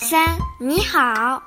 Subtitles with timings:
[0.58, 1.42] 你好。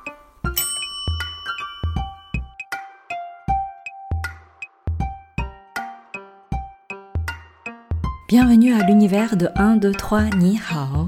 [8.27, 11.07] Bienvenue à l'univers de 1, 2, 3, Ni Hao.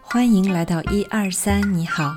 [0.00, 2.14] 欢迎来到一二三你好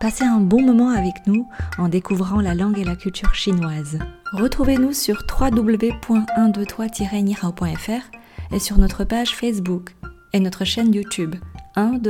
[0.00, 1.48] Passez un bon moment avec nous
[1.78, 4.00] en découvrant la langue et la culture chinoise.
[4.32, 8.02] Retrouvez-nous sur www.123-nihao.fr
[8.50, 9.94] et sur notre page Facebook
[10.32, 11.36] et notre chaîne YouTube
[11.76, 12.00] 1,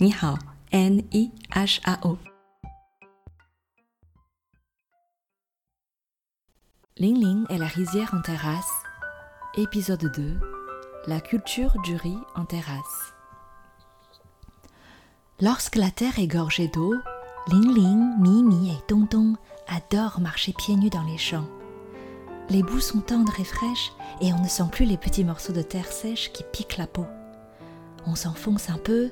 [0.00, 0.12] 2, 3, Ni Hao.
[0.12, 0.38] Ni Hao.
[0.72, 2.18] N-I-H-A-O.
[6.96, 8.70] Ling Ling et la rizière en terrasse.
[9.56, 10.38] Épisode 2.
[11.06, 13.14] La culture du riz en terrasse.
[15.40, 16.94] Lorsque la terre est gorgée d'eau,
[17.48, 21.48] Ling Ling, Mimi et Tong Tong adorent marcher pieds nus dans les champs.
[22.48, 25.62] Les boues sont tendres et fraîches et on ne sent plus les petits morceaux de
[25.62, 27.06] terre sèche qui piquent la peau.
[28.06, 29.10] On s'enfonce un peu,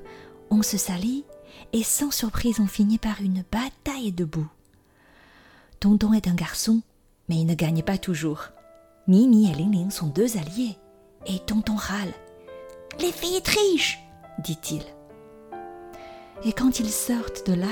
[0.51, 1.25] on se salit
[1.73, 4.49] et sans surprise on finit par une bataille de boue.
[5.81, 6.83] Tonton est un garçon,
[7.29, 8.49] mais il ne gagne pas toujours.
[9.07, 10.77] Mimi et Ling sont deux alliés
[11.27, 12.13] et Tonton râle.
[13.01, 14.01] Les filles trichent,
[14.41, 14.83] dit-il.
[16.45, 17.67] Et quand ils sortent de là,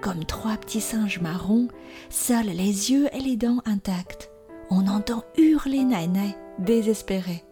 [0.00, 1.68] comme trois petits singes marrons,
[2.10, 4.30] seuls les yeux et les dents intacts,
[4.70, 7.44] on entend hurler Nainai, désespéré.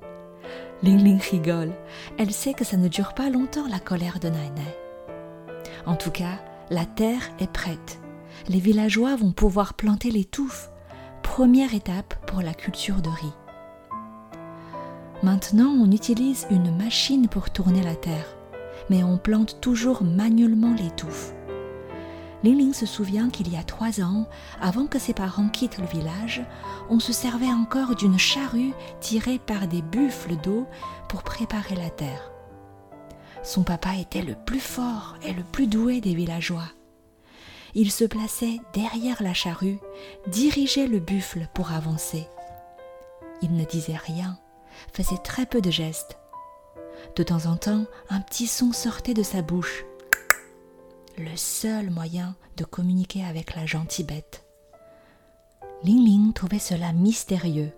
[0.83, 1.73] Ling Ling rigole.
[2.19, 4.77] Elle sait que ça ne dure pas longtemps la colère de Nainai.
[5.87, 8.01] En tout cas, la terre est prête.
[8.49, 10.71] Les villageois vont pouvoir planter les touffes,
[11.23, 13.35] première étape pour la culture de riz.
[15.23, 18.37] Maintenant, on utilise une machine pour tourner la terre
[18.91, 21.33] mais on plante toujours manuellement les touffes.
[22.43, 24.27] Ling se souvient qu'il y a trois ans,
[24.61, 26.43] avant que ses parents quittent le village,
[26.89, 30.67] on se servait encore d'une charrue tirée par des buffles d'eau
[31.09, 32.31] pour préparer la terre.
[33.43, 36.69] Son papa était le plus fort et le plus doué des villageois.
[37.75, 39.79] Il se plaçait derrière la charrue,
[40.27, 42.27] dirigeait le buffle pour avancer.
[43.43, 44.39] Il ne disait rien,
[44.93, 46.21] faisait très peu de gestes,
[47.17, 49.85] de temps en temps, un petit son sortait de sa bouche.
[51.21, 54.47] Le seul moyen de communiquer avec la gentille bête.
[55.83, 57.73] Ling Ling trouvait cela mystérieux,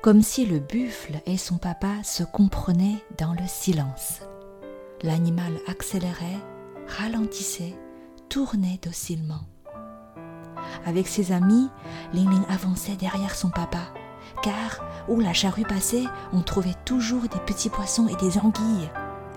[0.00, 4.20] comme si le buffle et son papa se comprenaient dans le silence.
[5.02, 6.38] L'animal accélérait,
[6.86, 7.74] ralentissait,
[8.30, 9.42] tournait docilement.
[10.86, 11.68] Avec ses amis,
[12.14, 13.92] Ling Ling avançait derrière son papa,
[14.42, 18.90] car où la charrue passait, on trouvait toujours des petits poissons et des anguilles.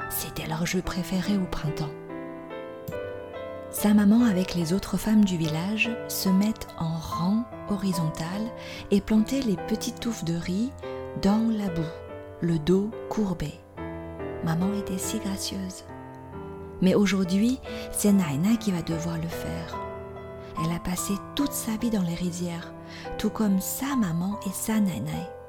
[0.09, 1.91] C'était leur jeu préféré au printemps.
[3.71, 8.41] Sa maman avec les autres femmes du village se mettent en rang horizontal
[8.91, 10.71] et plantaient les petites touffes de riz
[11.21, 11.81] dans la boue,
[12.41, 13.53] le dos courbé.
[14.43, 15.85] Maman était si gracieuse.
[16.81, 17.59] Mais aujourd'hui,
[17.91, 19.79] c'est Naina qui va devoir le faire.
[20.63, 22.73] Elle a passé toute sa vie dans les rizières,
[23.17, 25.40] tout comme sa maman et sa nana.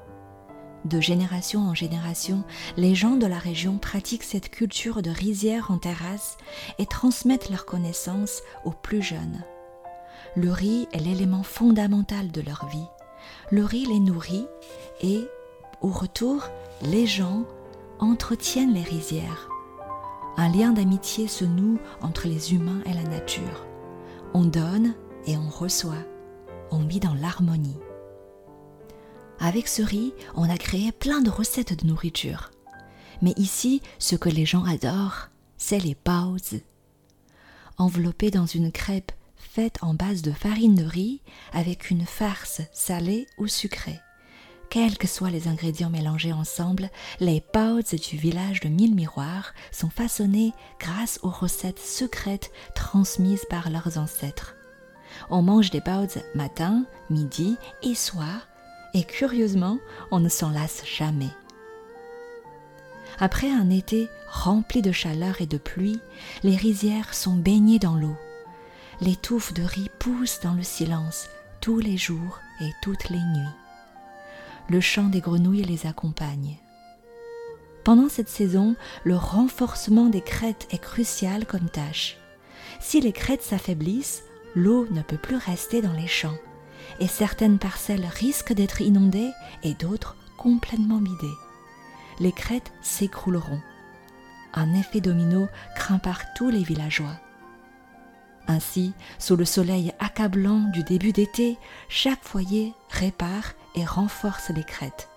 [0.85, 2.43] De génération en génération,
[2.77, 6.37] les gens de la région pratiquent cette culture de rizière en terrasse
[6.79, 9.45] et transmettent leurs connaissances aux plus jeunes.
[10.35, 12.87] Le riz est l'élément fondamental de leur vie.
[13.51, 14.47] Le riz les nourrit
[15.01, 15.21] et,
[15.83, 16.49] au retour,
[16.83, 17.45] les gens
[18.01, 19.49] entretiennent les rizières.
[20.37, 23.67] Un lien d'amitié se noue entre les humains et la nature.
[24.35, 24.95] On donne
[25.27, 26.03] et on reçoit.
[26.71, 27.77] On vit dans l'harmonie.
[29.45, 32.53] Avec ce riz, on a créé plein de recettes de nourriture.
[33.23, 36.63] Mais ici, ce que les gens adorent, c'est les baozi.
[37.77, 41.23] Enveloppés dans une crêpe faite en base de farine de riz
[41.53, 43.99] avec une farce salée ou sucrée.
[44.71, 46.89] Quels que soient les ingrédients mélangés ensemble,
[47.19, 53.71] les baozi du village de Mille Miroirs sont façonnés grâce aux recettes secrètes transmises par
[53.71, 54.55] leurs ancêtres.
[55.31, 58.47] On mange des baozi matin, midi et soir,
[58.95, 59.79] et curieusement,
[60.11, 61.31] on ne s'en lasse jamais.
[63.19, 66.01] Après un été rempli de chaleur et de pluie,
[66.43, 68.17] les rizières sont baignées dans l'eau.
[69.01, 71.29] Les touffes de riz poussent dans le silence
[71.61, 73.57] tous les jours et toutes les nuits.
[74.69, 76.59] Le chant des grenouilles les accompagne.
[77.85, 82.17] Pendant cette saison, le renforcement des crêtes est crucial comme tâche.
[82.81, 84.23] Si les crêtes s'affaiblissent,
[84.55, 86.39] l'eau ne peut plus rester dans les champs
[87.01, 89.31] et certaines parcelles risquent d'être inondées
[89.63, 91.37] et d'autres complètement vidées.
[92.21, 93.61] Les crêtes s'écrouleront.
[94.55, 97.17] Un effet domino craint par tous les villageois.
[98.49, 101.59] Ainsi, sous le soleil accablant du début d'été,
[101.89, 105.09] chaque foyer répare et renforce les crêtes.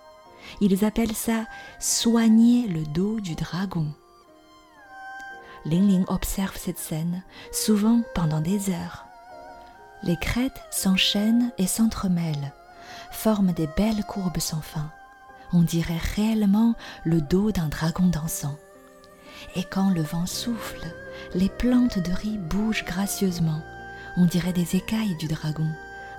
[0.60, 1.46] Ils appellent ça
[1.80, 3.86] soigner le dos du dragon.
[5.64, 9.05] Ling Ling observe cette scène, souvent pendant des heures.
[10.02, 12.52] Les crêtes s'enchaînent et s'entremêlent,
[13.10, 14.90] forment des belles courbes sans fin.
[15.52, 18.56] On dirait réellement le dos d'un dragon dansant.
[19.54, 20.86] Et quand le vent souffle,
[21.34, 23.60] les plantes de riz bougent gracieusement.
[24.16, 25.68] On dirait des écailles du dragon,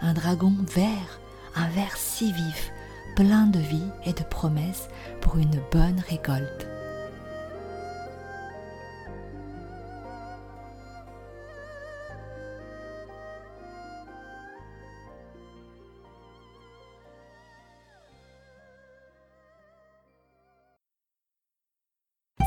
[0.01, 1.19] un dragon vert,
[1.56, 2.71] un vert si vif,
[3.15, 4.88] plein de vie et de promesses
[5.21, 6.67] pour une bonne récolte.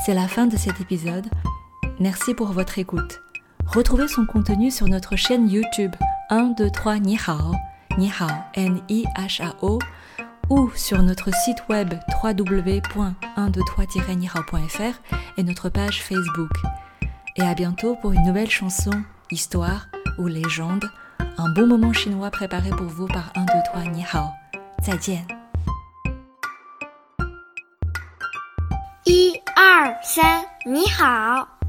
[0.05, 1.26] C'est la fin de cet épisode.
[1.99, 3.20] Merci pour votre écoute.
[3.67, 5.97] Retrouvez son contenu sur notre chaîne YouTube
[6.31, 7.55] 1, 2, 3 Ni Hao,
[7.99, 9.79] Ni Hao, N-I-H-A-O,
[10.49, 11.93] ou sur notre site web
[12.23, 14.94] www.123-nihao.fr
[15.37, 16.52] et notre page Facebook.
[17.37, 19.88] Et à bientôt pour une nouvelle chanson, histoire
[20.19, 20.91] ou légende,
[21.38, 24.31] un bon moment chinois préparé pour vous par 1, 2, 3 Ni Hao.
[24.81, 25.39] 再见。
[30.02, 31.59] 三，你好。